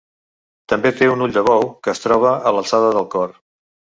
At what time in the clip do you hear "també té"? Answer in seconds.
0.71-1.09